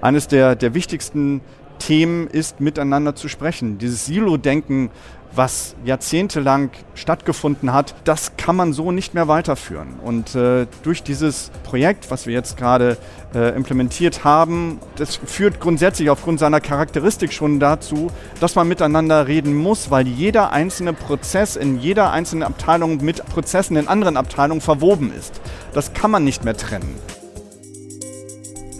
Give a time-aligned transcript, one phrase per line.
[0.00, 1.40] eines der, der wichtigsten
[1.78, 3.78] Themen ist, miteinander zu sprechen.
[3.78, 4.90] Dieses Silo-Denken
[5.36, 9.94] was jahrzehntelang stattgefunden hat, das kann man so nicht mehr weiterführen.
[10.02, 12.96] Und äh, durch dieses Projekt, was wir jetzt gerade
[13.34, 19.54] äh, implementiert haben, das führt grundsätzlich aufgrund seiner Charakteristik schon dazu, dass man miteinander reden
[19.54, 25.12] muss, weil jeder einzelne Prozess in jeder einzelnen Abteilung mit Prozessen in anderen Abteilungen verwoben
[25.16, 25.40] ist.
[25.72, 26.94] Das kann man nicht mehr trennen.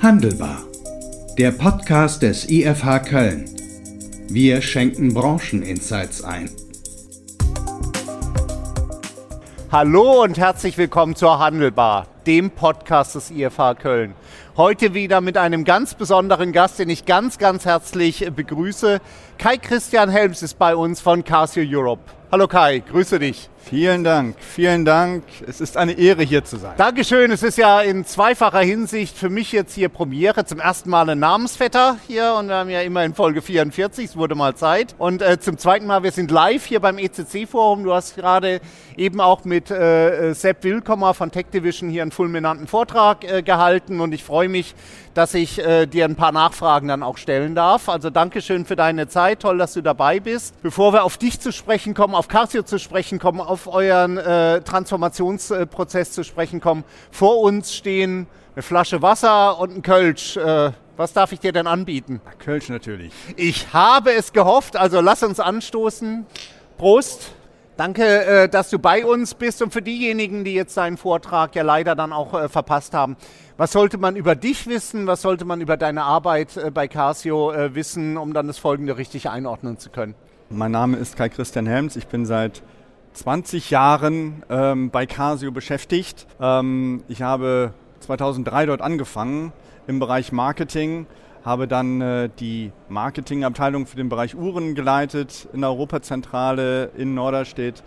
[0.01, 0.59] Handelbar.
[1.37, 3.47] Der Podcast des IFH Köln.
[4.29, 6.49] Wir schenken Brancheninsights ein.
[9.73, 14.15] Hallo und herzlich willkommen zur Handelbar, dem Podcast des IFH Köln.
[14.57, 19.01] Heute wieder mit einem ganz besonderen Gast, den ich ganz, ganz herzlich begrüße.
[19.37, 22.03] Kai Christian Helms ist bei uns von Casio Europe.
[22.35, 23.49] Hallo Kai, grüße dich.
[23.59, 25.23] Vielen Dank, vielen Dank.
[25.47, 26.75] Es ist eine Ehre, hier zu sein.
[26.77, 27.31] Dankeschön.
[27.31, 30.45] Es ist ja in zweifacher Hinsicht für mich jetzt hier Premiere.
[30.45, 34.17] Zum ersten Mal ein Namensvetter hier und wir haben ja immer in Folge 44, es
[34.17, 34.97] wurde mal Zeit.
[34.99, 37.85] Und äh, zum zweiten Mal, wir sind live hier beim ECC-Forum.
[37.85, 38.61] Du hast gerade
[38.97, 44.01] eben auch mit äh, Sepp Willkommer von Tech Division hier einen fulminanten Vortrag äh, gehalten
[44.01, 44.75] und ich freue mich,
[45.15, 47.89] dass ich äh, dir ein paar Nachfragen dann auch stellen darf.
[47.89, 50.61] Also Dankeschön für deine Zeit, toll, dass du dabei bist.
[50.63, 54.61] Bevor wir auf dich zu sprechen kommen, auf Casio zu sprechen kommen, auf euren äh,
[54.61, 60.37] Transformationsprozess zu sprechen kommen, vor uns stehen eine Flasche Wasser und ein Kölsch.
[60.37, 62.21] Äh, was darf ich dir denn anbieten?
[62.39, 63.13] Kölsch natürlich.
[63.37, 66.27] Ich habe es gehofft, also lass uns anstoßen.
[66.79, 67.34] Prost.
[67.77, 71.65] Danke, äh, dass du bei uns bist und für diejenigen, die jetzt deinen Vortrag ja
[71.65, 73.17] leider dann auch äh, verpasst haben.
[73.57, 75.09] Was sollte man über dich wissen?
[75.09, 79.29] Was sollte man über deine Arbeit äh, bei Casio wissen, um dann das Folgende richtig
[79.29, 80.15] einordnen zu können?
[80.51, 81.97] Mein Name ist Kai Christian Helms.
[81.97, 82.63] Ich bin seit
[83.15, 86.29] 20 Jahren ähm, bei Casio beschäftigt.
[86.41, 89.53] Ähm, ich habe 2003 dort angefangen
[89.89, 91.07] im Bereich Marketing
[91.45, 97.83] habe dann äh, die Marketingabteilung für den Bereich Uhren geleitet in der Europazentrale in Norderstedt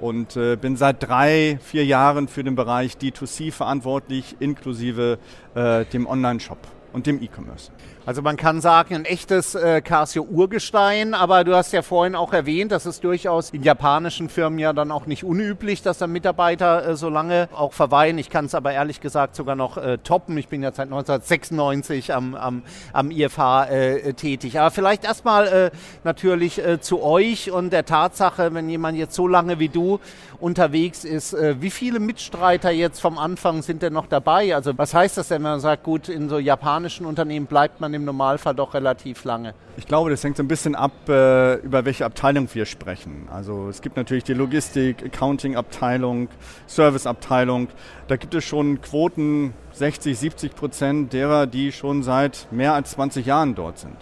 [0.00, 5.18] und äh, bin seit drei, vier Jahren für den Bereich D2C verantwortlich, inklusive
[5.54, 6.58] äh, dem Online-Shop
[6.92, 7.72] und dem E-Commerce.
[8.08, 12.72] Also man kann sagen, ein echtes äh, Casio-Urgestein, aber du hast ja vorhin auch erwähnt,
[12.72, 16.96] das ist durchaus in japanischen Firmen ja dann auch nicht unüblich, dass da Mitarbeiter äh,
[16.96, 18.16] so lange auch verweilen.
[18.16, 20.38] Ich kann es aber ehrlich gesagt sogar noch äh, toppen.
[20.38, 22.62] Ich bin ja seit 1996 am, am,
[22.94, 24.58] am IFH äh, tätig.
[24.58, 25.70] Aber vielleicht erstmal äh,
[26.02, 30.00] natürlich äh, zu euch und der Tatsache, wenn jemand jetzt so lange wie du
[30.40, 34.54] unterwegs ist, wie viele Mitstreiter jetzt vom Anfang sind denn noch dabei?
[34.54, 37.92] Also was heißt das denn, wenn man sagt, gut, in so japanischen Unternehmen bleibt man
[37.97, 39.54] im Normalfall doch relativ lange.
[39.76, 43.28] Ich glaube, das hängt so ein bisschen ab, äh, über welche Abteilung wir sprechen.
[43.30, 46.28] Also es gibt natürlich die Logistik, Accounting-Abteilung,
[46.66, 47.68] Service-Abteilung.
[48.08, 53.26] Da gibt es schon Quoten, 60, 70 Prozent derer, die schon seit mehr als 20
[53.26, 53.96] Jahren dort sind.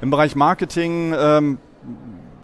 [0.00, 1.58] Im Bereich Marketing ähm,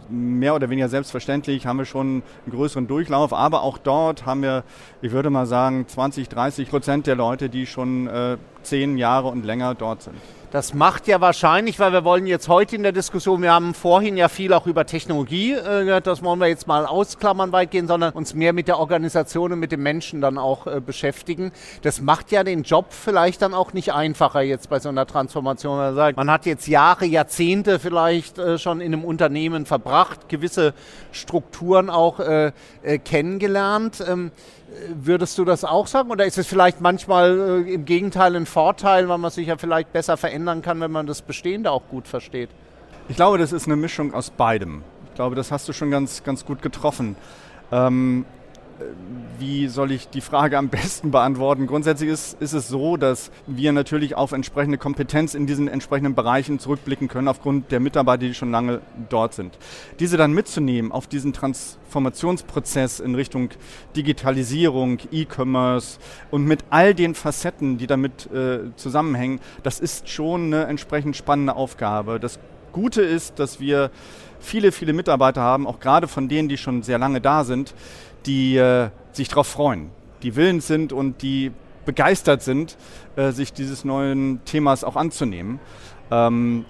[0.09, 4.65] mehr oder weniger selbstverständlich haben wir schon einen größeren Durchlauf, aber auch dort haben wir,
[5.03, 9.44] ich würde mal sagen, 20, 30 Prozent der Leute, die schon äh, zehn Jahre und
[9.44, 10.16] länger dort sind.
[10.53, 14.16] Das macht ja wahrscheinlich, weil wir wollen jetzt heute in der Diskussion, wir haben vorhin
[14.16, 18.15] ja viel auch über Technologie äh, gehört, das wollen wir jetzt mal ausklammern weitgehend, sondern
[18.15, 21.50] uns mehr mit der Organisation und mit den Menschen dann auch äh, beschäftigen.
[21.82, 25.94] Das macht ja den Job vielleicht dann auch nicht einfacher jetzt bei so einer Transformation.
[25.94, 30.75] Man, hat jetzt Jahre, Jahrzehnte vielleicht äh, schon in einem Unternehmen verbracht, gewisse
[31.12, 32.21] Strukturen auch
[33.05, 34.05] kennengelernt.
[34.06, 34.31] Ähm,
[34.94, 39.09] Würdest du das auch sagen oder ist es vielleicht manchmal äh, im Gegenteil ein Vorteil,
[39.09, 42.50] weil man sich ja vielleicht besser verändern kann, wenn man das Bestehende auch gut versteht?
[43.09, 44.82] Ich glaube, das ist eine Mischung aus beidem.
[45.06, 47.16] Ich glaube, das hast du schon ganz, ganz gut getroffen.
[47.72, 48.25] Ähm,
[49.38, 51.66] wie soll ich die Frage am besten beantworten?
[51.66, 56.59] Grundsätzlich ist, ist es so, dass wir natürlich auf entsprechende Kompetenz in diesen entsprechenden Bereichen
[56.59, 59.59] zurückblicken können, aufgrund der Mitarbeiter, die schon lange dort sind.
[60.00, 63.50] Diese dann mitzunehmen auf diesen Transformationsprozess in Richtung
[63.94, 65.98] Digitalisierung, E-Commerce
[66.31, 71.56] und mit all den Facetten, die damit äh, zusammenhängen, das ist schon eine entsprechend spannende
[71.56, 72.20] Aufgabe.
[72.20, 72.38] Das
[72.73, 73.90] Gute ist, dass wir
[74.38, 77.75] viele, viele Mitarbeiter haben, auch gerade von denen, die schon sehr lange da sind,
[78.26, 79.90] die äh, sich darauf freuen,
[80.23, 81.52] die willens sind und die
[81.84, 82.76] begeistert sind,
[83.17, 85.61] äh, sich dieses neuen Themas auch anzunehmen.
[86.11, 86.64] Ähm,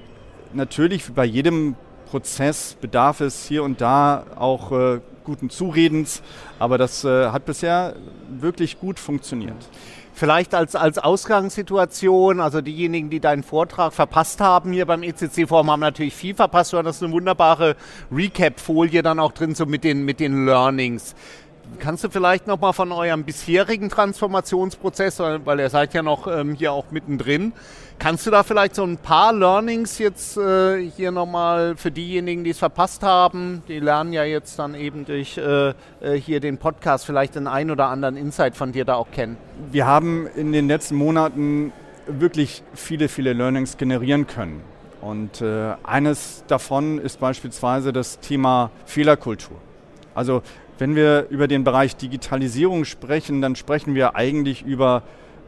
[0.53, 1.75] natürlich, bei jedem
[2.11, 6.23] Prozess bedarf es hier und da auch äh, guten Zuredens,
[6.59, 7.97] aber das äh, hat bisher
[8.29, 9.57] wirklich gut funktioniert.
[10.17, 15.81] Vielleicht als, als Ausgangssituation, also diejenigen, die deinen Vortrag verpasst haben hier beim ECC-Forum, haben
[15.81, 16.73] natürlich viel verpasst.
[16.73, 17.77] Du hattest eine wunderbare
[18.11, 21.15] Recap-Folie dann auch drin, so mit den, mit den Learnings.
[21.79, 26.73] Kannst du vielleicht nochmal von eurem bisherigen Transformationsprozess, weil ihr seid ja noch ähm, hier
[26.73, 27.53] auch mittendrin,
[27.99, 32.51] kannst du da vielleicht so ein paar Learnings jetzt äh, hier nochmal für diejenigen, die
[32.51, 35.75] es verpasst haben, die lernen ja jetzt dann eben durch äh, äh,
[36.15, 39.37] hier den Podcast vielleicht den ein oder anderen Insight von dir da auch kennen?
[39.71, 41.73] Wir haben in den letzten Monaten
[42.07, 44.63] wirklich viele, viele Learnings generieren können.
[45.01, 49.57] Und äh, eines davon ist beispielsweise das Thema Fehlerkultur.
[50.15, 50.43] Also
[50.79, 55.03] wenn wir über den Bereich Digitalisierung sprechen, dann sprechen wir eigentlich über,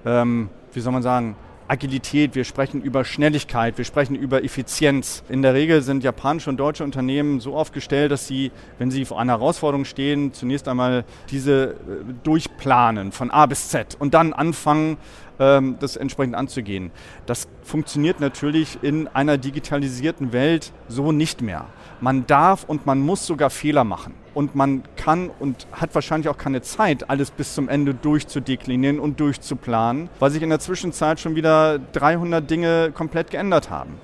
[0.04, 1.36] ähm, wie soll man sagen,
[1.68, 5.22] Agilität, wir sprechen über Schnelligkeit, wir sprechen über Effizienz.
[5.28, 9.20] In der Regel sind japanische und deutsche Unternehmen so aufgestellt, dass sie, wenn sie vor
[9.20, 11.74] einer Herausforderung stehen, zunächst einmal diese äh,
[12.22, 14.96] durchplanen von A bis Z und dann anfangen,
[15.38, 16.90] das entsprechend anzugehen.
[17.26, 21.66] Das funktioniert natürlich in einer digitalisierten Welt so nicht mehr.
[22.00, 26.38] Man darf und man muss sogar Fehler machen und man kann und hat wahrscheinlich auch
[26.38, 31.34] keine Zeit, alles bis zum Ende durchzudeklinieren und durchzuplanen, weil sich in der Zwischenzeit schon
[31.34, 33.94] wieder 300 Dinge komplett geändert haben.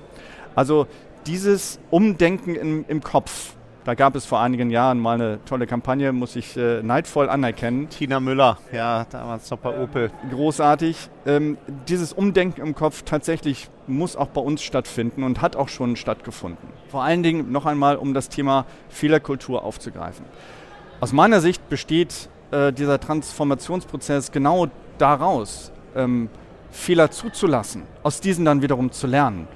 [0.55, 0.87] Also
[1.27, 3.53] dieses Umdenken im, im Kopf,
[3.85, 7.87] da gab es vor einigen Jahren mal eine tolle Kampagne, muss ich äh, neidvoll anerkennen.
[7.89, 10.11] Tina Müller, ja, damals noch bei Opel.
[10.31, 11.09] Großartig.
[11.27, 15.95] Ähm, dieses Umdenken im Kopf tatsächlich muss auch bei uns stattfinden und hat auch schon
[15.95, 16.67] stattgefunden.
[16.89, 20.25] Vor allen Dingen noch einmal, um das Thema Fehlerkultur aufzugreifen.
[20.99, 24.67] Aus meiner Sicht besteht äh, dieser Transformationsprozess genau
[24.97, 26.29] daraus, ähm,
[26.71, 29.47] Fehler zuzulassen, aus diesen dann wiederum zu lernen.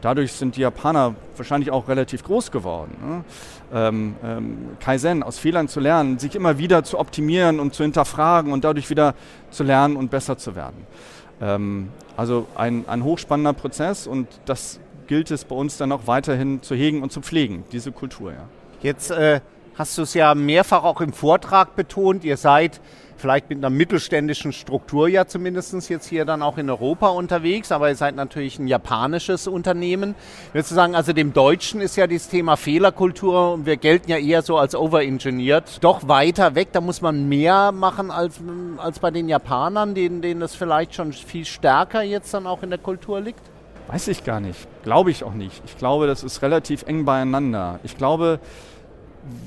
[0.00, 2.96] Dadurch sind die Japaner wahrscheinlich auch relativ groß geworden.
[3.06, 3.24] Ne?
[3.72, 8.52] Ähm, ähm, Kaizen, aus Fehlern zu lernen, sich immer wieder zu optimieren und zu hinterfragen
[8.52, 9.14] und dadurch wieder
[9.50, 10.86] zu lernen und besser zu werden.
[11.40, 16.62] Ähm, also ein, ein hochspannender Prozess und das gilt es bei uns dann auch weiterhin
[16.62, 18.32] zu hegen und zu pflegen, diese Kultur.
[18.32, 18.48] Ja.
[18.82, 19.40] Jetzt äh,
[19.80, 22.82] hast du es ja mehrfach auch im Vortrag betont, ihr seid
[23.16, 27.88] vielleicht mit einer mittelständischen Struktur ja zumindest jetzt hier dann auch in Europa unterwegs, aber
[27.88, 30.14] ihr seid natürlich ein japanisches Unternehmen.
[30.52, 34.18] Würdest du sagen, also dem Deutschen ist ja das Thema Fehlerkultur und wir gelten ja
[34.18, 38.38] eher so als overengineert, doch weiter weg, da muss man mehr machen als,
[38.76, 42.68] als bei den Japanern, denen, denen das vielleicht schon viel stärker jetzt dann auch in
[42.68, 43.40] der Kultur liegt?
[43.88, 44.68] Weiß ich gar nicht.
[44.82, 45.62] Glaube ich auch nicht.
[45.64, 47.80] Ich glaube, das ist relativ eng beieinander.
[47.82, 48.40] Ich glaube,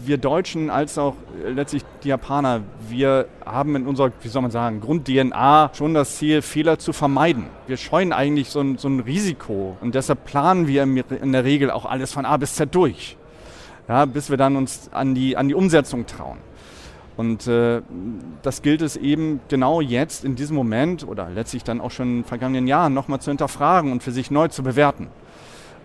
[0.05, 4.81] wir Deutschen als auch letztlich die Japaner, wir haben in unserer, wie soll man sagen,
[4.81, 7.45] Grund-DNA schon das Ziel, Fehler zu vermeiden.
[7.67, 11.71] Wir scheuen eigentlich so ein, so ein Risiko und deshalb planen wir in der Regel
[11.71, 13.17] auch alles von A bis Z durch,
[13.87, 16.37] ja, bis wir dann uns an die, an die Umsetzung trauen.
[17.15, 17.81] Und äh,
[18.41, 22.15] das gilt es eben genau jetzt in diesem Moment oder letztlich dann auch schon in
[22.17, 25.09] den vergangenen Jahren nochmal zu hinterfragen und für sich neu zu bewerten.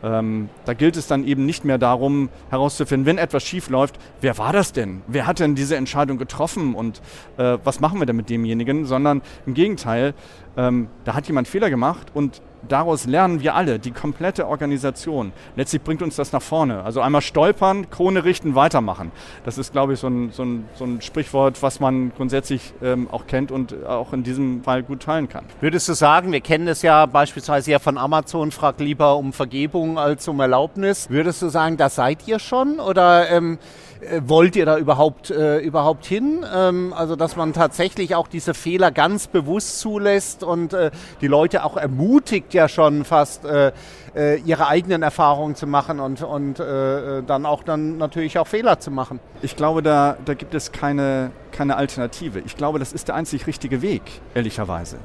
[0.02, 4.38] Ähm, da gilt es dann eben nicht mehr darum herauszufinden, wenn etwas schief läuft, wer
[4.38, 5.02] war das denn?
[5.06, 7.00] Wer hat denn diese Entscheidung getroffen und
[7.36, 8.84] äh, was machen wir denn mit demjenigen?
[8.84, 10.14] Sondern im Gegenteil,
[10.56, 15.32] ähm, da hat jemand Fehler gemacht und daraus lernen wir alle, die komplette Organisation.
[15.56, 16.82] Letztlich bringt uns das nach vorne.
[16.82, 19.12] Also einmal stolpern, Krone richten, weitermachen.
[19.44, 23.08] Das ist, glaube ich, so ein, so ein, so ein Sprichwort, was man grundsätzlich ähm,
[23.10, 25.44] auch kennt und auch in diesem Fall gut teilen kann.
[25.60, 29.98] Würdest du sagen, wir kennen es ja beispielsweise ja von Amazon, fragt lieber um Vergebung
[29.98, 31.10] als um Erlaubnis.
[31.10, 33.87] Würdest du sagen, da seid ihr schon oder ähm, äh,
[34.26, 36.44] wollt ihr da überhaupt, äh, überhaupt hin?
[36.54, 40.90] Ähm, also, dass man tatsächlich auch diese Fehler ganz bewusst zulässt und äh,
[41.20, 43.72] die Leute auch ermutigt ja schon fast, äh,
[44.14, 48.78] äh ihre eigenen Erfahrungen zu machen und, und äh, dann auch dann natürlich auch Fehler
[48.78, 49.20] zu machen.
[49.42, 52.40] Ich glaube, da, da gibt es keine, keine Alternative.
[52.40, 54.02] Ich glaube, das ist der einzig richtige Weg,
[54.34, 54.98] ehrlicherweise.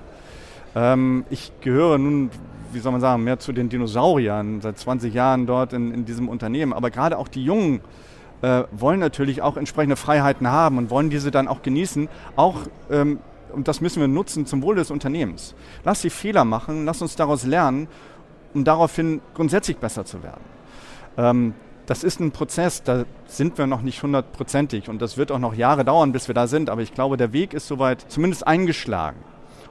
[0.75, 2.29] Ähm, ich gehöre nun
[2.73, 6.27] wie soll man sagen, mehr zu den Dinosauriern seit 20 Jahren dort in, in diesem
[6.27, 6.73] Unternehmen.
[6.73, 7.81] Aber gerade auch die jungen
[8.43, 12.57] äh, wollen natürlich auch entsprechende Freiheiten haben und wollen diese dann auch genießen, auch
[12.91, 13.19] ähm,
[13.53, 15.55] und das müssen wir nutzen zum Wohle des Unternehmens.
[15.83, 17.87] Lass sie Fehler machen, lass uns daraus lernen,
[18.53, 20.41] um daraufhin grundsätzlich besser zu werden.
[21.17, 21.53] Ähm,
[21.85, 25.53] das ist ein Prozess, da sind wir noch nicht hundertprozentig und das wird auch noch
[25.53, 29.19] Jahre dauern, bis wir da sind, aber ich glaube, der Weg ist soweit zumindest eingeschlagen.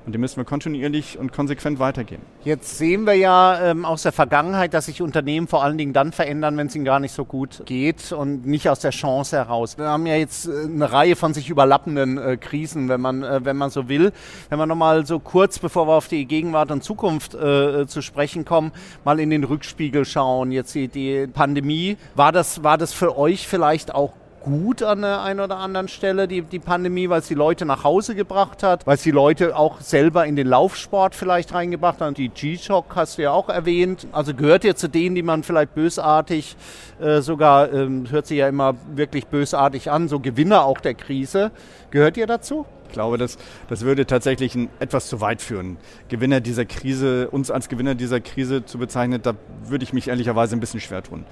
[0.04, 2.23] Und die müssen wir kontinuierlich und konsequent weitergehen.
[2.44, 6.11] Jetzt sehen wir ja ähm, aus der Vergangenheit, dass sich Unternehmen vor allen Dingen dann
[6.11, 9.78] verändern, wenn es ihnen gar nicht so gut geht und nicht aus der Chance heraus.
[9.78, 13.44] Wir haben ja jetzt äh, eine Reihe von sich überlappenden äh, Krisen, wenn man, äh,
[13.44, 14.12] wenn man so will.
[14.49, 18.44] Wenn wir nochmal so kurz, bevor wir auf die Gegenwart und Zukunft äh, zu sprechen
[18.44, 18.73] kommen,
[19.04, 20.50] mal in den Rückspiegel schauen.
[20.50, 21.97] Jetzt die, die Pandemie.
[22.16, 26.28] War das, war das für euch vielleicht auch gut an der einen oder anderen Stelle,
[26.28, 29.56] die, die Pandemie, weil es die Leute nach Hause gebracht hat, weil es die Leute
[29.56, 32.18] auch selber in den Laufsport vielleicht reingebracht hat.
[32.18, 34.06] Die G-Shock hast du ja auch erwähnt.
[34.12, 36.56] Also gehört ihr zu denen, die man vielleicht bösartig,
[37.00, 41.50] äh, sogar, ähm, hört sich ja immer wirklich bösartig an, so Gewinner auch der Krise.
[41.90, 42.66] Gehört ihr dazu?
[42.92, 43.38] Ich glaube, das,
[43.70, 45.78] das würde tatsächlich ein, etwas zu weit führen.
[46.08, 49.32] Gewinner dieser Krise, uns als Gewinner dieser Krise zu bezeichnen, da
[49.64, 51.25] würde ich mich ehrlicherweise ein bisschen schwer tun.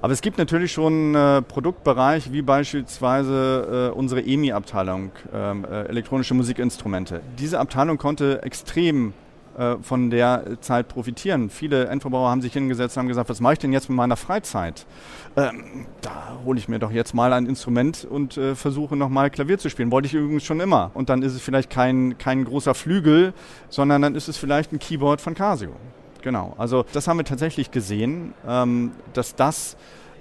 [0.00, 6.34] Aber es gibt natürlich schon äh, Produktbereich, wie beispielsweise äh, unsere EMI-Abteilung, ähm, äh, elektronische
[6.34, 7.20] Musikinstrumente.
[7.38, 9.12] Diese Abteilung konnte extrem
[9.58, 11.50] äh, von der Zeit profitieren.
[11.50, 14.16] Viele Endverbraucher haben sich hingesetzt und haben gesagt, was mache ich denn jetzt mit meiner
[14.16, 14.86] Freizeit?
[15.36, 19.58] Ähm, da hole ich mir doch jetzt mal ein Instrument und äh, versuche nochmal Klavier
[19.58, 19.90] zu spielen.
[19.90, 20.92] Wollte ich übrigens schon immer.
[20.94, 23.34] Und dann ist es vielleicht kein, kein großer Flügel,
[23.68, 25.72] sondern dann ist es vielleicht ein Keyboard von Casio.
[26.22, 29.76] Genau, also das haben wir tatsächlich gesehen, ähm, dass das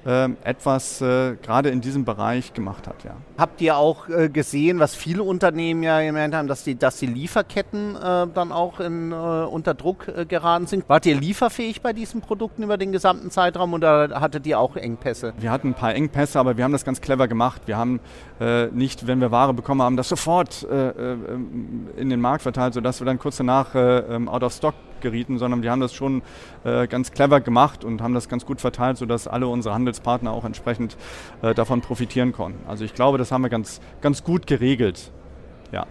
[0.08, 3.04] ähm, etwas äh, gerade in diesem Bereich gemacht hat.
[3.04, 3.18] Ja.
[3.38, 7.08] Habt ihr auch äh, gesehen, was viele Unternehmen ja gemeint haben, dass die, dass die
[7.08, 10.88] Lieferketten äh, dann auch in, äh, unter Druck äh, geraten sind?
[10.88, 15.34] Wart ihr lieferfähig bei diesen Produkten über den gesamten Zeitraum oder hattet ihr auch Engpässe?
[15.40, 17.64] Wir hatten ein paar Engpässe, aber wir haben das ganz clever gemacht.
[17.66, 18.00] Wir haben
[18.40, 23.06] äh, nicht, wenn wir Ware bekommen haben, das sofort in den Markt verteilt, sodass wir
[23.06, 26.22] dann kurz danach ähm, out of stock gerieten, sondern wir haben das schon
[26.64, 30.46] äh, ganz clever gemacht und haben das ganz gut verteilt, sodass alle unsere Handelspartner auch
[30.46, 30.98] entsprechend
[31.42, 32.68] äh, davon profitieren konnten.
[32.68, 35.12] Also ich glaube, das haben wir ganz, ganz gut geregelt.
[35.72, 35.86] Ja.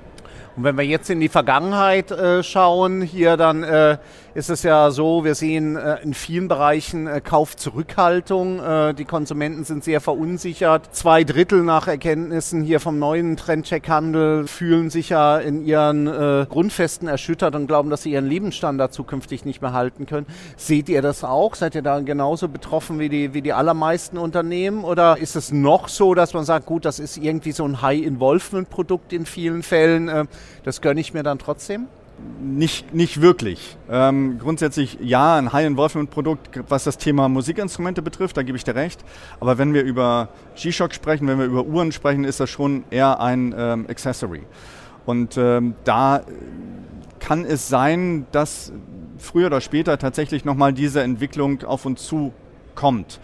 [0.57, 3.99] Und wenn wir jetzt in die Vergangenheit äh, schauen, hier dann äh,
[4.37, 8.63] ist es ja so, wir sehen äh, in vielen Bereichen äh, Kaufzurückhaltung.
[8.63, 10.95] Äh, die Konsumenten sind sehr verunsichert.
[10.95, 17.09] Zwei Drittel nach Erkenntnissen hier vom neuen Trendcheck-Handel fühlen sich ja in ihren äh, Grundfesten
[17.09, 20.27] erschüttert und glauben, dass sie ihren Lebensstandard zukünftig nicht mehr halten können.
[20.59, 21.55] Seht ihr das auch?
[21.55, 24.85] Seid ihr da genauso betroffen wie die, wie die allermeisten Unternehmen?
[24.85, 29.15] Oder ist es noch so, dass man sagt, gut, das ist irgendwie so ein High-Involvement-Produkt
[29.15, 31.87] in vielen Fällen, äh, das gönne ich mir dann trotzdem?
[32.41, 33.77] Nicht, nicht wirklich.
[33.91, 39.05] Ähm, grundsätzlich ja, ein High-Involvement-Produkt, was das Thema Musikinstrumente betrifft, da gebe ich dir recht.
[39.39, 43.21] Aber wenn wir über G-Shock sprechen, wenn wir über Uhren sprechen, ist das schon eher
[43.21, 44.45] ein ähm, Accessory.
[45.05, 46.23] Und ähm, da
[47.21, 48.73] kann es sein, dass
[49.19, 53.21] früher oder später tatsächlich nochmal diese Entwicklung auf uns zukommt.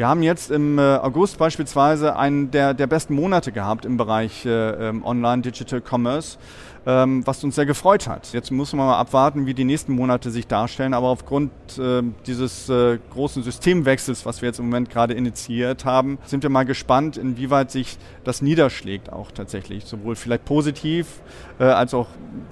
[0.00, 4.46] Wir haben jetzt im äh, August beispielsweise einen der, der besten Monate gehabt im Bereich
[4.46, 4.48] äh,
[4.88, 6.38] ähm, Online Digital Commerce
[6.86, 8.32] ähm, was uns sehr gefreut hat.
[8.32, 12.70] Jetzt muss man mal abwarten, wie die nächsten Monate sich darstellen, aber aufgrund äh, dieses
[12.70, 17.18] äh, großen Systemwechsels, was wir jetzt im Moment gerade initiiert haben, sind wir mal gespannt,
[17.18, 21.20] inwieweit sich das niederschlägt auch tatsächlich, sowohl vielleicht positiv
[21.58, 22.06] als auch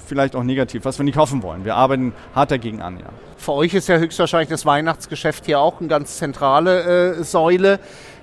[0.04, 1.64] vielleicht auch negativ, was wir nicht hoffen wollen.
[1.64, 3.06] Wir arbeiten hart dagegen an, ja.
[3.38, 7.78] Für euch ist ja höchstwahrscheinlich das Weihnachtsgeschäft hier auch eine ganz zentrale äh, Säule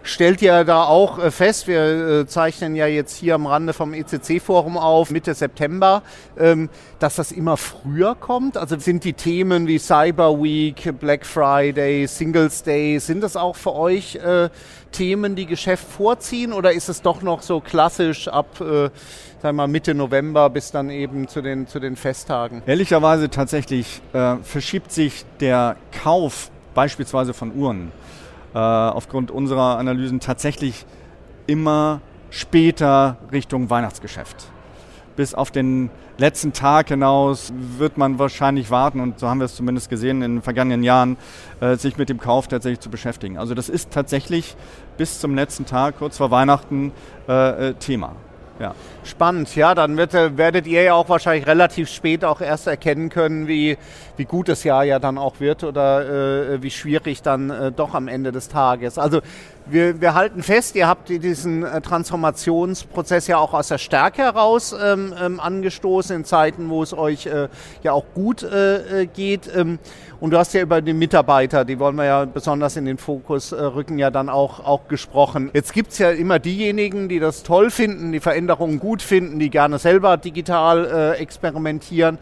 [0.05, 3.93] stellt ihr da auch äh, fest, wir äh, zeichnen ja jetzt hier am Rande vom
[3.93, 6.03] ECC-Forum auf, Mitte September,
[6.37, 6.69] ähm,
[6.99, 8.55] dass das immer früher kommt?
[8.55, 13.73] Also sind die Themen wie Cyber Week, Black Friday, Singles Day, sind das auch für
[13.73, 14.49] euch äh,
[14.95, 18.89] Themen, die Geschäft vorziehen oder ist es doch noch so klassisch ab äh,
[19.41, 22.63] sagen wir Mitte November bis dann eben zu den, zu den Festtagen?
[22.65, 27.91] Ehrlicherweise tatsächlich äh, verschiebt sich der Kauf beispielsweise von Uhren
[28.53, 30.85] äh, aufgrund unserer Analysen tatsächlich
[31.45, 34.47] immer später Richtung Weihnachtsgeschäft.
[35.15, 39.55] Bis auf den letzten Tag hinaus wird man wahrscheinlich warten, und so haben wir es
[39.55, 41.17] zumindest gesehen in den vergangenen Jahren,
[41.61, 43.37] äh, sich mit dem Kauf tatsächlich zu beschäftigen.
[43.37, 44.55] Also das ist tatsächlich
[44.97, 46.91] bis zum letzten Tag, kurz vor Weihnachten,
[47.27, 48.13] äh, äh Thema.
[48.59, 48.73] Ja.
[49.03, 53.49] Spannend, ja, dann wird, werdet ihr ja auch wahrscheinlich relativ spät auch erst erkennen können,
[53.49, 53.77] wie,
[54.17, 57.93] wie gut das Jahr ja dann auch wird oder äh, wie schwierig dann äh, doch
[57.93, 58.97] am Ende des Tages.
[58.97, 59.21] Also
[59.67, 64.75] wir, wir halten fest, ihr habt diesen äh, Transformationsprozess ja auch aus der Stärke heraus
[64.79, 67.47] ähm, ähm, angestoßen in Zeiten, wo es euch äh,
[67.81, 69.49] ja auch gut äh, geht.
[69.55, 69.79] Ähm,
[70.19, 73.51] und du hast ja über die Mitarbeiter, die wollen wir ja besonders in den Fokus
[73.51, 75.51] rücken, ja dann auch, auch gesprochen.
[75.53, 79.49] Jetzt gibt es ja immer diejenigen, die das toll finden, die Veränderungen gut finden, die
[79.49, 82.17] gerne selber digital experimentieren.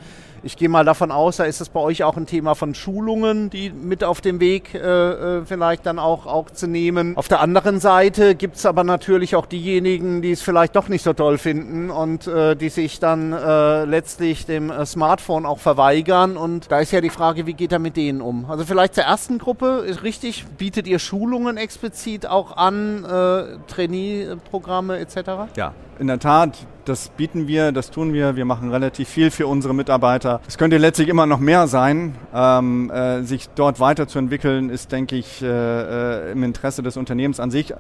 [0.46, 3.50] Ich gehe mal davon aus, da ist es bei euch auch ein Thema von Schulungen,
[3.50, 7.16] die mit auf dem Weg äh, äh, vielleicht dann auch, auch zu nehmen.
[7.16, 11.02] Auf der anderen Seite gibt es aber natürlich auch diejenigen, die es vielleicht doch nicht
[11.02, 16.36] so toll finden und äh, die sich dann äh, letztlich dem äh, Smartphone auch verweigern.
[16.36, 18.46] Und da ist ja die Frage, wie geht er mit denen um?
[18.50, 25.00] Also vielleicht zur ersten Gruppe ist richtig, bietet ihr Schulungen explizit auch an, äh, Trainee-Programme
[25.00, 25.56] etc.?
[25.56, 28.36] Ja, in der Tat, das bieten wir, das tun wir.
[28.36, 30.42] Wir machen relativ viel für unsere Mitarbeiter.
[30.48, 32.16] Es könnte letztlich immer noch mehr sein.
[32.34, 37.52] Ähm, äh, sich dort weiterzuentwickeln, ist, denke ich, äh, äh, im Interesse des Unternehmens an
[37.52, 37.76] sich äh,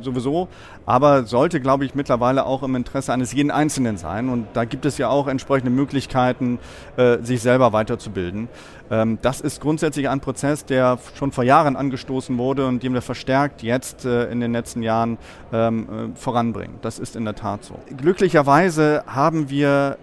[0.00, 0.48] sowieso,
[0.86, 4.28] aber sollte, glaube ich, mittlerweile auch im Interesse eines jeden Einzelnen sein.
[4.28, 6.58] Und da gibt es ja auch entsprechende Möglichkeiten,
[6.96, 8.48] äh, sich selber weiterzubilden.
[8.92, 13.02] Ähm, das ist grundsätzlich ein Prozess, der schon vor Jahren angestoßen wurde und den wir
[13.02, 15.18] verstärkt jetzt äh, in den letzten Jahren
[15.52, 16.76] ähm, voranbringen.
[16.82, 17.74] Das ist in der Tat so.
[17.96, 19.98] Glücklich glücklicherweise haben wir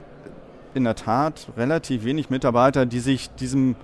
[0.74, 3.76] in der Tat relativ wenig Mitarbeiter, die sich diesem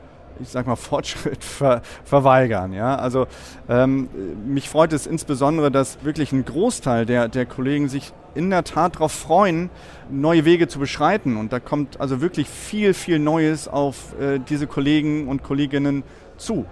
[0.41, 2.73] ich sag mal, Fortschritt ver, verweigern.
[2.73, 2.95] Ja?
[2.95, 3.27] Also
[3.69, 4.09] ähm,
[4.45, 8.95] mich freut es insbesondere, dass wirklich ein Großteil der, der Kollegen sich in der Tat
[8.95, 9.69] darauf freuen,
[10.09, 11.37] neue Wege zu beschreiten.
[11.37, 16.03] Und da kommt also wirklich viel, viel Neues auf äh, diese Kollegen und Kolleginnen
[16.37, 16.65] zu.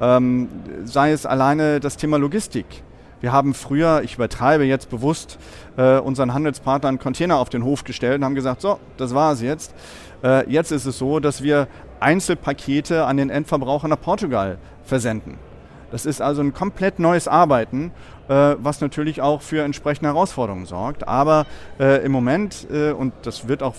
[0.00, 0.48] Ähm,
[0.84, 2.66] sei es alleine das Thema Logistik.
[3.20, 5.38] Wir haben früher, ich übertreibe jetzt bewusst,
[5.76, 9.40] äh, unseren Handelspartnern Container auf den Hof gestellt und haben gesagt, so, das war es
[9.40, 9.74] jetzt.
[10.22, 11.68] Äh, jetzt ist es so, dass wir
[12.04, 15.38] Einzelpakete an den Endverbraucher nach Portugal versenden.
[15.90, 17.92] Das ist also ein komplett neues Arbeiten,
[18.28, 21.08] äh, was natürlich auch für entsprechende Herausforderungen sorgt.
[21.08, 21.46] Aber
[21.80, 23.74] äh, im Moment, äh, und das wird auch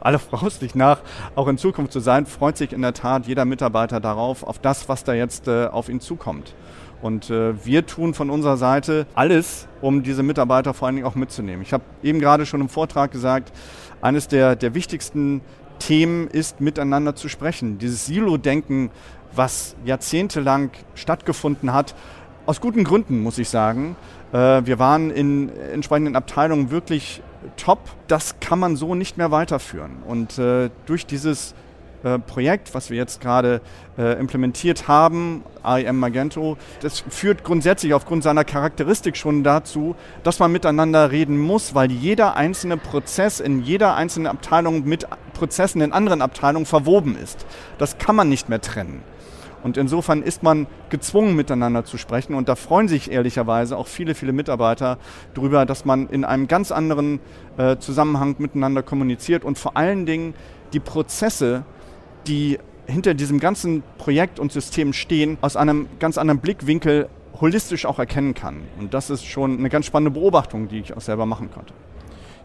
[0.00, 1.00] alle voraussichtlich nach
[1.36, 4.88] auch in Zukunft so sein, freut sich in der Tat jeder Mitarbeiter darauf, auf das,
[4.88, 6.54] was da jetzt äh, auf ihn zukommt.
[7.00, 11.14] Und äh, wir tun von unserer Seite alles, um diese Mitarbeiter vor allen Dingen auch
[11.14, 11.62] mitzunehmen.
[11.62, 13.52] Ich habe eben gerade schon im Vortrag gesagt,
[14.00, 15.42] eines der, der wichtigsten
[15.78, 17.78] Themen ist, miteinander zu sprechen.
[17.78, 18.90] Dieses Silo-Denken,
[19.32, 21.94] was jahrzehntelang stattgefunden hat,
[22.46, 23.96] aus guten Gründen, muss ich sagen.
[24.32, 27.22] Äh, wir waren in entsprechenden Abteilungen wirklich
[27.56, 27.80] top.
[28.06, 30.02] Das kann man so nicht mehr weiterführen.
[30.06, 31.54] Und äh, durch dieses
[32.02, 33.60] äh, Projekt, was wir jetzt gerade
[33.96, 40.52] äh, implementiert haben, IM Magento, das führt grundsätzlich aufgrund seiner Charakteristik schon dazu, dass man
[40.52, 46.22] miteinander reden muss, weil jeder einzelne Prozess in jeder einzelnen Abteilung mit Prozessen in anderen
[46.22, 47.46] Abteilungen verwoben ist.
[47.78, 49.02] Das kann man nicht mehr trennen.
[49.62, 52.34] Und insofern ist man gezwungen, miteinander zu sprechen.
[52.34, 54.98] Und da freuen sich ehrlicherweise auch viele, viele Mitarbeiter
[55.34, 57.20] darüber, dass man in einem ganz anderen
[57.56, 60.34] äh, Zusammenhang miteinander kommuniziert und vor allen Dingen
[60.72, 61.64] die Prozesse
[62.28, 67.08] die hinter diesem ganzen Projekt und System stehen, aus einem ganz anderen Blickwinkel
[67.40, 68.62] holistisch auch erkennen kann.
[68.78, 71.74] Und das ist schon eine ganz spannende Beobachtung, die ich auch selber machen konnte.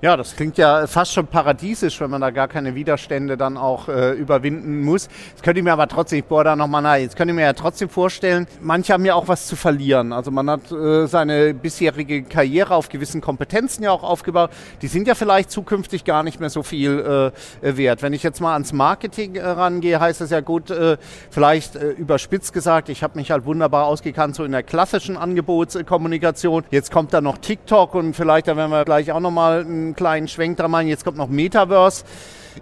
[0.04, 3.88] Ja, das klingt ja fast schon paradiesisch, wenn man da gar keine Widerstände dann auch
[3.88, 5.08] äh, überwinden muss.
[5.30, 7.44] Jetzt könnte ich mir aber trotzdem, ich bohre da nochmal nach, jetzt könnte ich mir
[7.44, 10.12] ja trotzdem vorstellen, manche haben ja auch was zu verlieren.
[10.12, 14.50] Also man hat äh, seine bisherige Karriere auf gewissen Kompetenzen ja auch aufgebaut.
[14.82, 18.02] Die sind ja vielleicht zukünftig gar nicht mehr so viel äh, wert.
[18.02, 20.98] Wenn ich jetzt mal ans Marketing äh, rangehe, heißt das ja gut, äh,
[21.30, 26.66] vielleicht äh, überspitzt gesagt, ich habe mich halt wunderbar ausgekannt so in der klassischen Angebotskommunikation.
[26.72, 29.64] Jetzt kommt da noch TikTok und vielleicht, da werden wir gleich auch nochmal
[29.94, 30.88] ein kleinen Schwenk dran machen.
[30.88, 32.04] Jetzt kommt noch Metaverse.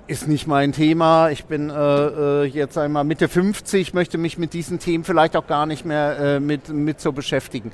[0.08, 1.30] Ist nicht mein Thema.
[1.32, 5.48] Ich bin äh, äh, jetzt einmal Mitte 50, möchte mich mit diesen Themen vielleicht auch
[5.48, 7.74] gar nicht mehr äh, mit, mit so beschäftigen.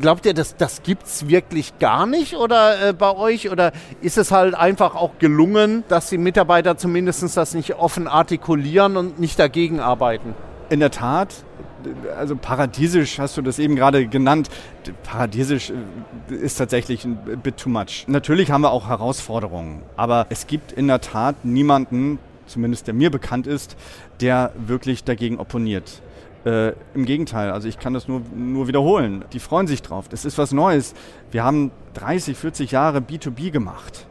[0.00, 3.50] Glaubt ihr, das, das gibt es wirklich gar nicht oder äh, bei euch?
[3.50, 8.98] Oder ist es halt einfach auch gelungen, dass die Mitarbeiter zumindest das nicht offen artikulieren
[8.98, 10.34] und nicht dagegen arbeiten?
[10.68, 11.44] In der Tat,
[12.16, 14.48] also paradiesisch hast du das eben gerade genannt.
[15.02, 18.04] Paradiesisch äh, ist tatsächlich ein bit too much.
[18.06, 23.10] Natürlich haben wir auch Herausforderungen, aber es gibt in der Tat niemanden, zumindest der mir
[23.10, 23.76] bekannt ist,
[24.20, 26.02] der wirklich dagegen opponiert.
[26.44, 29.24] Äh, Im Gegenteil, also ich kann das nur, nur wiederholen.
[29.32, 30.08] Die freuen sich drauf.
[30.08, 30.94] Das ist was Neues.
[31.30, 34.06] Wir haben 30, 40 Jahre B2B gemacht.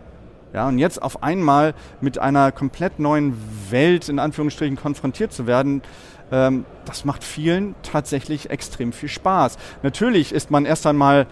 [0.54, 3.36] Ja, und jetzt auf einmal mit einer komplett neuen
[3.72, 5.82] Welt in Anführungsstrichen konfrontiert zu werden,
[6.32, 9.58] ähm, das macht vielen tatsächlich extrem viel Spaß.
[9.84, 11.28] Natürlich ist man erst einmal,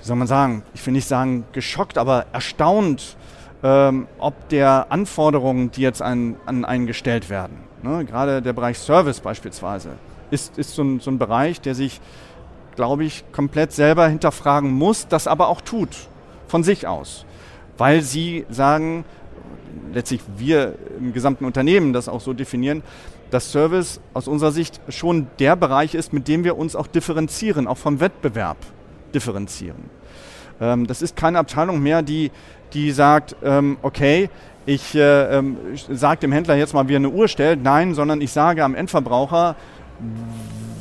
[0.00, 3.16] wie soll man sagen, ich will nicht sagen geschockt, aber erstaunt,
[3.62, 8.78] ähm, ob der Anforderungen, die jetzt an, an einen gestellt werden, ne, gerade der Bereich
[8.78, 9.90] Service beispielsweise,
[10.30, 12.00] ist, ist so, ein, so ein Bereich, der sich,
[12.76, 15.90] glaube ich, komplett selber hinterfragen muss, das aber auch tut,
[16.48, 17.26] von sich aus.
[17.76, 19.04] Weil sie sagen,
[19.92, 22.82] letztlich wir im gesamten Unternehmen das auch so definieren,
[23.30, 27.66] dass Service aus unserer Sicht schon der Bereich ist, mit dem wir uns auch differenzieren,
[27.66, 28.56] auch vom Wettbewerb
[29.14, 29.90] differenzieren.
[30.60, 32.30] Ähm, das ist keine Abteilung mehr, die,
[32.72, 34.28] die sagt, ähm, okay,
[34.66, 35.56] ich äh, ähm,
[35.90, 37.62] sage dem Händler jetzt mal, wie er eine Uhr stellt.
[37.62, 39.56] Nein, sondern ich sage am Endverbraucher,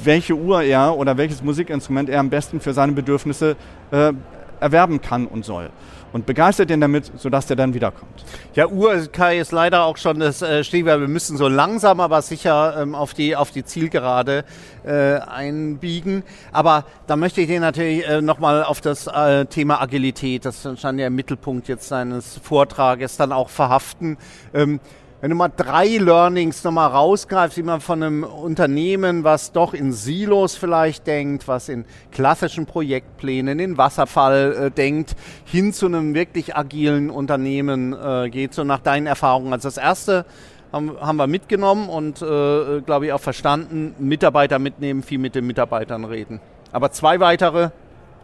[0.03, 3.55] welche Uhr er oder welches Musikinstrument er am besten für seine Bedürfnisse
[3.91, 4.13] äh,
[4.59, 5.69] erwerben kann und soll
[6.13, 8.23] und begeistert ihn damit, sodass der dann wiederkommt.
[8.53, 11.01] Ja, Urkai ist leider auch schon das äh, Stichwort.
[11.01, 14.43] Wir müssen so langsam, aber sicher ähm, auf, die, auf die Zielgerade
[14.83, 16.23] äh, einbiegen.
[16.51, 20.99] Aber da möchte ich dir natürlich äh, nochmal auf das äh, Thema Agilität, das stand
[20.99, 24.17] ja im Mittelpunkt jetzt seines Vortrages, dann auch verhaften.
[24.53, 24.79] Ähm,
[25.21, 29.91] wenn du mal drei Learnings nochmal rausgreifst, wie man von einem Unternehmen, was doch in
[29.91, 36.55] Silos vielleicht denkt, was in klassischen Projektplänen, in Wasserfall äh, denkt, hin zu einem wirklich
[36.55, 39.51] agilen Unternehmen äh, geht, so nach deinen Erfahrungen.
[39.51, 40.25] Also das erste
[40.71, 45.45] haben, haben wir mitgenommen und äh, glaube ich auch verstanden, Mitarbeiter mitnehmen, viel mit den
[45.45, 46.39] Mitarbeitern reden.
[46.71, 47.71] Aber zwei weitere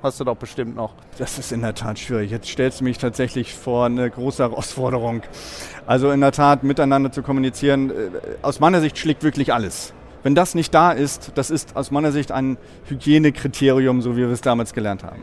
[0.06, 0.94] hast du doch bestimmt noch.
[1.18, 2.32] Das ist in der Tat schwierig.
[2.32, 5.24] Jetzt stellst du mich tatsächlich vor eine große Herausforderung.
[5.86, 7.94] Also in der Tat miteinander zu kommunizieren, äh,
[8.42, 9.94] aus meiner Sicht schlägt wirklich alles.
[10.26, 12.58] Wenn das nicht da ist, das ist aus meiner Sicht ein
[12.90, 15.22] Hygienekriterium, so wie wir es damals gelernt haben.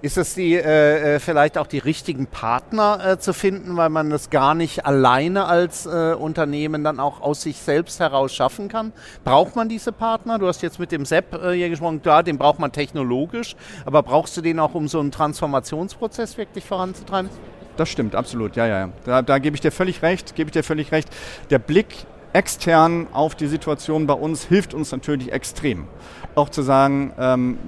[0.00, 4.08] Ist es die, äh, äh, vielleicht auch die richtigen Partner äh, zu finden, weil man
[4.08, 8.94] das gar nicht alleine als äh, Unternehmen dann auch aus sich selbst heraus schaffen kann?
[9.22, 10.38] Braucht man diese Partner?
[10.38, 14.02] Du hast jetzt mit dem Sepp äh, hier gesprochen, klar, den braucht man technologisch, aber
[14.02, 17.28] brauchst du den auch, um so einen Transformationsprozess wirklich voranzutreiben?
[17.76, 18.88] Das stimmt, absolut, ja, ja.
[19.04, 21.10] Da, da gebe ich dir völlig recht, gebe ich dir völlig recht.
[21.50, 25.86] Der Blick extern auf die Situation bei uns hilft uns natürlich extrem.
[26.34, 27.58] Auch zu sagen, ähm,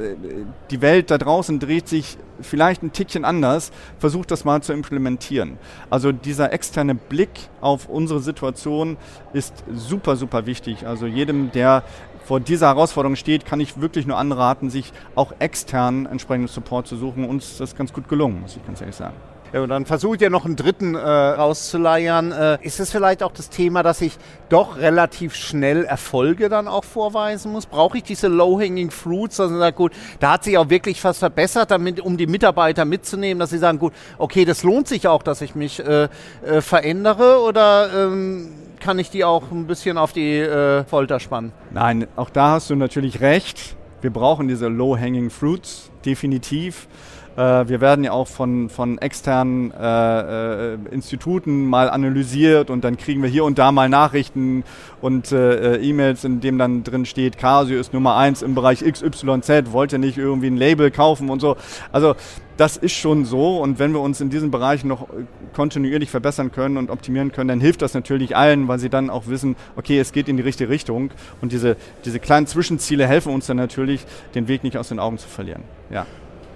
[0.70, 5.58] die Welt da draußen dreht sich vielleicht ein Tickchen anders, versucht das mal zu implementieren.
[5.88, 8.96] Also dieser externe Blick auf unsere Situation
[9.32, 10.86] ist super, super wichtig.
[10.86, 11.82] Also jedem, der
[12.24, 16.96] vor dieser Herausforderung steht, kann ich wirklich nur anraten, sich auch extern entsprechenden Support zu
[16.96, 17.28] suchen.
[17.28, 19.16] Uns ist das ganz gut gelungen, muss ich ganz ehrlich sagen.
[19.52, 22.30] Ja, und dann versucht ihr noch einen dritten äh, rauszuleiern.
[22.30, 24.16] Äh, ist es vielleicht auch das Thema, dass ich
[24.48, 27.66] doch relativ schnell Erfolge dann auch vorweisen muss?
[27.66, 29.40] Brauche ich diese Low-Hanging Fruits?
[29.40, 33.40] Also sagt, gut, da hat sich auch wirklich was verbessert, damit, um die Mitarbeiter mitzunehmen,
[33.40, 36.08] dass sie sagen, gut, okay, das lohnt sich auch, dass ich mich äh,
[36.44, 41.52] äh, verändere oder ähm, kann ich die auch ein bisschen auf die äh, Folter spannen?
[41.72, 43.76] Nein, auch da hast du natürlich recht.
[44.00, 46.88] Wir brauchen diese Low-Hanging Fruits, definitiv.
[47.36, 52.96] Äh, wir werden ja auch von, von externen äh, äh, Instituten mal analysiert und dann
[52.96, 54.64] kriegen wir hier und da mal Nachrichten
[55.00, 58.84] und äh, äh E-Mails, in dem dann drin steht, Casio ist Nummer eins im Bereich
[58.84, 61.56] XYZ, wollte nicht irgendwie ein Label kaufen und so.
[61.92, 62.16] Also
[62.56, 65.06] das ist schon so und wenn wir uns in diesen Bereichen noch
[65.54, 69.28] kontinuierlich verbessern können und optimieren können, dann hilft das natürlich allen, weil sie dann auch
[69.28, 73.46] wissen, okay, es geht in die richtige Richtung und diese, diese kleinen Zwischenziele helfen uns
[73.46, 75.62] dann natürlich, den Weg nicht aus den Augen zu verlieren.
[75.90, 76.06] Ja.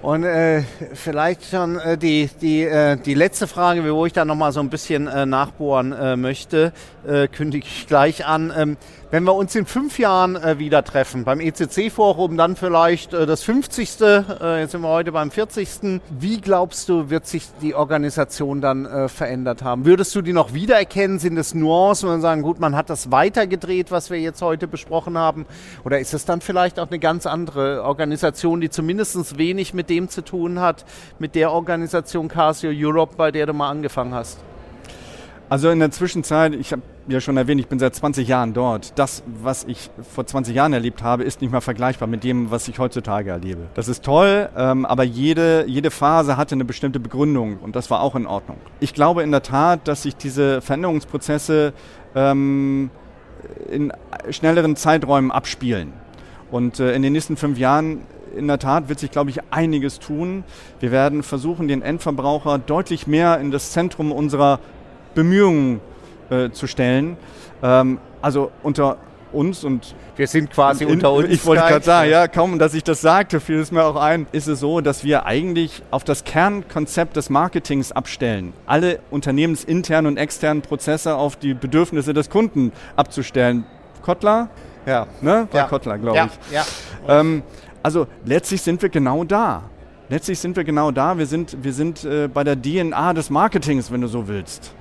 [0.05, 4.53] Und äh, vielleicht schon äh, die, die, äh, die letzte Frage, wo ich da nochmal
[4.53, 6.75] so ein bisschen äh, nachbohren äh, möchte,
[7.07, 8.53] äh, kündige ich gleich an.
[8.57, 8.77] Ähm,
[9.11, 13.45] wenn wir uns in fünf Jahren äh, wieder treffen, beim ECC-Forum, dann vielleicht äh, das
[13.45, 14.01] 50.
[14.01, 16.01] Äh, jetzt sind wir heute beim 40.
[16.11, 19.85] Wie glaubst du, wird sich die Organisation dann äh, verändert haben?
[19.85, 21.21] Würdest du die noch wiedererkennen?
[21.21, 25.17] Sind es Nuancen und sagen, gut, man hat das weitergedreht, was wir jetzt heute besprochen
[25.17, 25.47] haben?
[25.85, 30.09] Oder ist es dann vielleicht auch eine ganz andere Organisation, die zumindest wenig mit dem
[30.09, 30.85] zu tun hat,
[31.21, 34.41] mit der Organisation Casio Europe, bei der du mal angefangen hast?
[35.49, 38.99] Also in der Zwischenzeit, ich habe ja schon erwähnt, ich bin seit 20 Jahren dort.
[38.99, 42.67] Das, was ich vor 20 Jahren erlebt habe, ist nicht mehr vergleichbar mit dem, was
[42.69, 43.67] ich heutzutage erlebe.
[43.75, 48.01] Das ist toll, ähm, aber jede, jede Phase hatte eine bestimmte Begründung und das war
[48.01, 48.57] auch in Ordnung.
[48.81, 51.73] Ich glaube in der Tat, dass sich diese Veränderungsprozesse
[52.15, 52.91] ähm,
[53.71, 53.93] in
[54.31, 55.93] schnelleren Zeiträumen abspielen.
[56.51, 58.03] Und äh, in den nächsten fünf Jahren
[58.37, 60.45] in der Tat wird sich, glaube ich, einiges tun.
[60.81, 64.59] Wir werden versuchen, den Endverbraucher deutlich mehr in das Zentrum unserer
[65.15, 65.81] Bemühungen
[66.31, 67.17] äh, zu stellen.
[67.63, 68.97] Ähm, also unter
[69.35, 71.29] uns und wir sind quasi in, unter uns.
[71.31, 74.27] Ich wollte gerade sagen, ja, kaum, dass ich das sagte, fiel es mir auch ein,
[74.33, 78.53] ist es so, dass wir eigentlich auf das Kernkonzept des Marketings abstellen.
[78.67, 83.65] Alle unternehmensinternen und externen Prozesse auf die Bedürfnisse des Kunden abzustellen.
[84.03, 84.49] Kottler?
[84.87, 85.07] Ja.
[85.21, 85.49] Ne?
[85.51, 85.67] War ja.
[85.67, 86.27] Kottler, glaube ja.
[86.27, 86.55] ich.
[86.55, 86.65] Ja.
[87.09, 87.43] Ähm,
[87.83, 89.65] also letztlich sind wir genau da.
[90.09, 91.19] Letztlich sind wir genau da.
[91.19, 94.73] Wir sind, wir sind äh, bei der DNA des Marketings, wenn du so willst.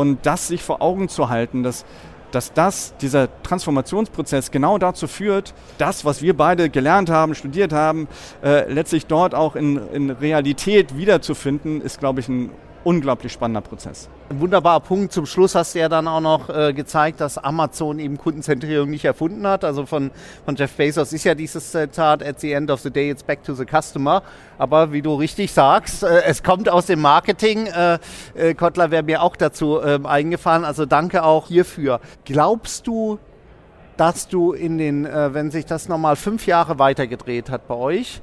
[0.00, 1.84] Und das sich vor Augen zu halten, dass,
[2.30, 8.08] dass das, dieser Transformationsprozess genau dazu führt, das, was wir beide gelernt haben, studiert haben,
[8.42, 12.48] äh, letztlich dort auch in, in Realität wiederzufinden, ist, glaube ich, ein
[12.82, 14.08] unglaublich spannender Prozess.
[14.30, 15.12] Ein wunderbarer Punkt.
[15.12, 19.04] Zum Schluss hast du ja dann auch noch äh, gezeigt, dass Amazon eben Kundenzentrierung nicht
[19.04, 19.64] erfunden hat.
[19.64, 20.12] Also von,
[20.44, 23.42] von Jeff Bezos ist ja dieses Zitat, at the end of the day it's back
[23.42, 24.22] to the customer.
[24.56, 27.66] Aber wie du richtig sagst, äh, es kommt aus dem Marketing.
[27.66, 27.98] Äh,
[28.36, 30.64] äh Kottler wäre mir auch dazu ähm, eingefallen.
[30.64, 31.98] Also danke auch hierfür.
[32.24, 33.18] Glaubst du,
[33.96, 38.22] dass du in den, äh, wenn sich das nochmal fünf Jahre weitergedreht hat bei euch,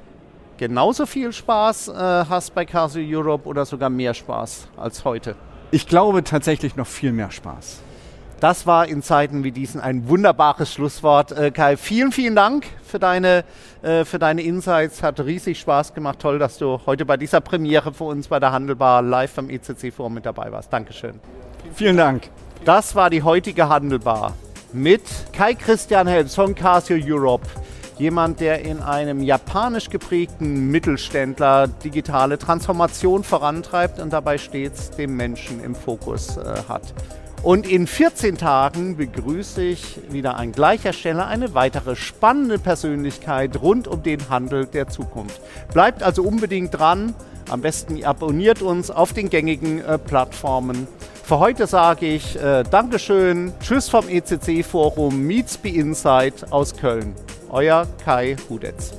[0.56, 5.36] genauso viel Spaß äh, hast bei Casio Europe oder sogar mehr Spaß als heute?
[5.70, 7.80] Ich glaube tatsächlich noch viel mehr Spaß.
[8.40, 11.32] Das war in Zeiten wie diesen ein wunderbares Schlusswort.
[11.32, 13.44] Äh, Kai, vielen, vielen Dank für deine,
[13.82, 15.02] äh, für deine Insights.
[15.02, 16.20] Hat riesig Spaß gemacht.
[16.20, 20.14] Toll, dass du heute bei dieser Premiere für uns bei der Handelbar live beim ECC-Forum
[20.14, 20.72] mit dabei warst.
[20.72, 21.20] Dankeschön.
[21.74, 22.30] Vielen Dank.
[22.64, 24.34] Das war die heutige Handelbar
[24.72, 25.02] mit
[25.32, 27.46] Kai Christian Helms von Casio Europe.
[27.98, 35.62] Jemand, der in einem japanisch geprägten Mittelständler digitale Transformation vorantreibt und dabei stets den Menschen
[35.62, 36.94] im Fokus äh, hat.
[37.42, 43.88] Und in 14 Tagen begrüße ich wieder an gleicher Stelle eine weitere spannende Persönlichkeit rund
[43.88, 45.40] um den Handel der Zukunft.
[45.72, 47.14] Bleibt also unbedingt dran.
[47.50, 50.86] Am besten abonniert uns auf den gängigen äh, Plattformen.
[51.24, 57.14] Für heute sage ich äh, Dankeschön, Tschüss vom ECC Forum Meets Be Insight aus Köln.
[57.50, 58.92] Euer Kai Hudetz.